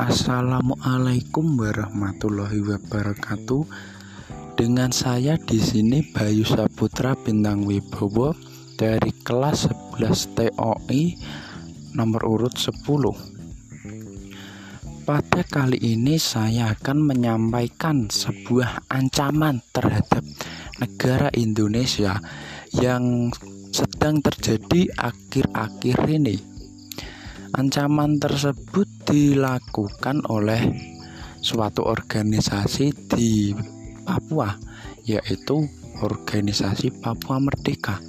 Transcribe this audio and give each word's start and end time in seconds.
Assalamualaikum 0.00 1.60
warahmatullahi 1.60 2.64
wabarakatuh. 2.64 3.68
Dengan 4.56 4.88
saya 4.96 5.36
di 5.36 5.60
sini 5.60 6.00
Bayu 6.00 6.40
Saputra 6.40 7.12
Bintang 7.12 7.68
Wibowo 7.68 8.32
dari 8.80 9.12
kelas 9.20 9.68
11 10.00 10.40
TOI 10.40 11.20
nomor 11.92 12.24
urut 12.24 12.56
10. 12.56 12.80
Pada 15.04 15.44
kali 15.44 15.76
ini 15.76 16.16
saya 16.16 16.72
akan 16.72 17.04
menyampaikan 17.04 18.08
sebuah 18.08 18.88
ancaman 18.88 19.60
terhadap 19.68 20.24
negara 20.80 21.28
Indonesia 21.36 22.16
yang 22.72 23.28
sedang 23.68 24.24
terjadi 24.24 24.96
akhir-akhir 24.96 26.08
ini 26.08 26.49
Ancaman 27.60 28.16
tersebut 28.16 28.88
dilakukan 29.04 30.24
oleh 30.32 30.64
suatu 31.44 31.84
organisasi 31.84 32.88
di 33.04 33.52
Papua, 34.00 34.56
yaitu 35.04 35.68
Organisasi 36.00 36.88
Papua 37.04 37.36
Merdeka 37.36 38.00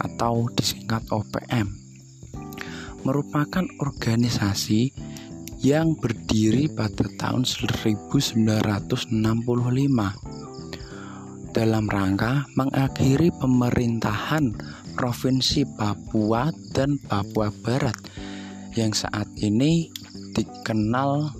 atau 0.00 0.48
disingkat 0.56 1.04
OPM. 1.12 1.68
Merupakan 3.04 3.68
organisasi 3.76 4.88
yang 5.60 5.92
berdiri 5.92 6.72
pada 6.72 7.04
tahun 7.20 7.44
1965 7.44 9.12
dalam 11.52 11.84
rangka 11.92 12.48
mengakhiri 12.56 13.36
pemerintahan 13.36 14.56
Provinsi 14.96 15.68
Papua 15.76 16.48
dan 16.72 16.96
Papua 17.04 17.52
Barat 17.52 18.00
yang 18.72 18.96
saat 18.96 19.28
ini 19.36 19.92
dikenal 20.32 21.32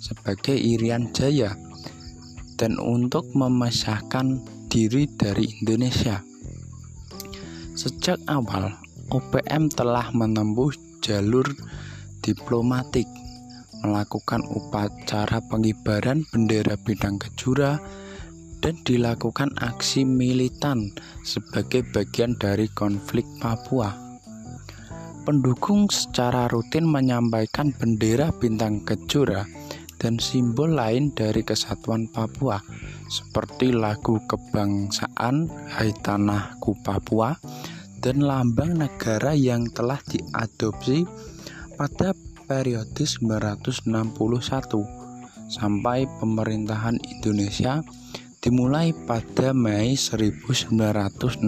sebagai 0.00 0.52
Irian 0.52 1.08
Jaya 1.16 1.56
dan 2.60 2.76
untuk 2.76 3.32
memisahkan 3.32 4.44
diri 4.68 5.08
dari 5.08 5.48
Indonesia. 5.64 6.20
Sejak 7.74 8.20
awal, 8.28 8.76
OPM 9.10 9.72
telah 9.72 10.12
menempuh 10.12 10.70
jalur 11.00 11.44
diplomatik, 12.20 13.08
melakukan 13.82 14.44
upacara 14.48 15.40
pengibaran 15.48 16.24
bendera 16.30 16.76
bidang 16.80 17.20
kejura, 17.20 17.80
dan 18.64 18.80
dilakukan 18.88 19.52
aksi 19.60 20.08
militan 20.08 20.96
sebagai 21.20 21.84
bagian 21.92 22.32
dari 22.40 22.64
konflik 22.72 23.28
Papua. 23.36 24.03
Pendukung 25.24 25.88
secara 25.88 26.52
rutin 26.52 26.84
menyampaikan 26.84 27.72
bendera 27.72 28.28
bintang 28.28 28.84
kejora 28.84 29.48
dan 29.96 30.20
simbol 30.20 30.76
lain 30.76 31.16
dari 31.16 31.40
kesatuan 31.40 32.12
Papua 32.12 32.60
seperti 33.08 33.72
lagu 33.72 34.20
kebangsaan 34.28 35.48
Hai 35.48 35.96
Tanahku 36.04 36.76
Papua 36.84 37.40
dan 38.04 38.20
lambang 38.20 38.76
negara 38.76 39.32
yang 39.32 39.64
telah 39.72 39.96
diadopsi 40.04 41.08
pada 41.72 42.12
periode 42.44 43.08
1961 43.08 43.80
sampai 45.48 46.04
pemerintahan 46.20 47.00
Indonesia 47.00 47.80
dimulai 48.44 48.92
pada 49.08 49.56
Mei 49.56 49.96
1963 49.96 51.40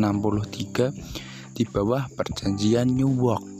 di 1.53 1.65
bawah 1.69 2.09
perjanjian 2.13 2.89
New 2.89 3.13
York. 3.21 3.56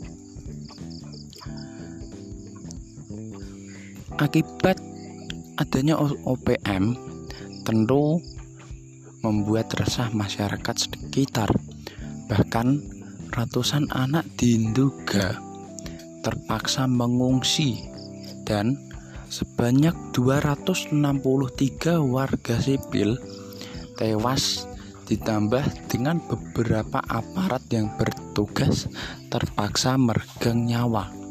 Akibat 4.17 4.81
adanya 5.61 6.01
OPM 6.01 6.97
tentu 7.69 8.17
membuat 9.21 9.77
resah 9.77 10.09
masyarakat 10.09 10.73
sekitar. 10.73 11.53
Bahkan 12.25 12.81
ratusan 13.37 13.93
anak 13.93 14.25
di 14.41 14.57
Induga 14.57 15.37
terpaksa 16.25 16.89
mengungsi 16.89 17.85
dan 18.49 18.81
sebanyak 19.29 19.93
263 20.17 20.97
warga 22.01 22.57
sipil 22.57 23.21
tewas 24.01 24.65
ditambah 25.13 25.93
dengan 25.93 26.25
beberapa 26.25 27.05
aparat 27.05 27.69
yang 27.69 27.93
bertugas 28.01 28.89
terpaksa 29.29 30.01
meregang 30.01 30.65
nyawa. 30.65 31.26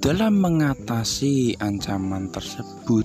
Dalam 0.00 0.40
mengatasi 0.40 1.60
ancaman 1.60 2.32
tersebut, 2.32 3.04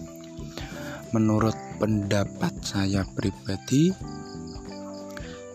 menurut 1.12 1.52
pendapat 1.76 2.56
saya 2.64 3.04
pribadi, 3.12 3.92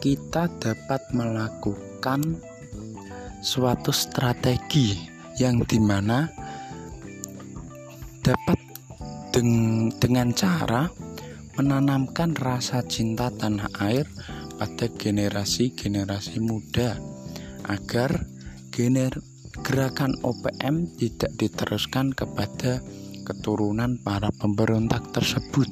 kita 0.04 0.52
dapat 0.60 1.00
melakukan 1.16 2.44
suatu 3.40 3.88
strategi 3.88 5.00
yang 5.40 5.64
di 5.64 5.80
mana 5.80 6.28
dapat 8.20 8.60
deng 9.32 9.88
dengan 9.96 10.36
cara 10.36 10.92
menanamkan 11.56 12.36
rasa 12.36 12.84
cinta 12.84 13.32
tanah 13.32 13.72
air 13.80 14.04
pada 14.60 14.92
generasi-generasi 14.92 16.36
muda 16.44 17.00
agar 17.64 18.28
gener 18.68 19.29
gerakan 19.58 20.14
OPM 20.22 20.86
tidak 20.94 21.34
diteruskan 21.34 22.14
kepada 22.14 22.78
keturunan 23.26 23.98
para 23.98 24.30
pemberontak 24.30 25.10
tersebut. 25.10 25.66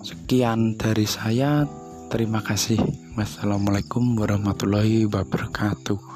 Sekian 0.00 0.80
dari 0.80 1.04
saya. 1.04 1.68
Terima 2.06 2.40
kasih. 2.40 2.78
Wassalamualaikum 3.18 4.16
warahmatullahi 4.16 5.04
wabarakatuh. 5.10 6.15